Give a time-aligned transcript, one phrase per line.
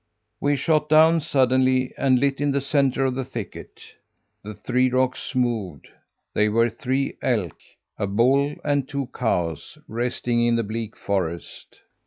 [0.39, 3.79] "We shot down, suddenly, and lit in the centre of the thicket.
[4.43, 5.89] The three rocks moved.
[6.33, 7.57] They were three elk
[7.99, 11.81] a bull and two cows resting in the bleak forest.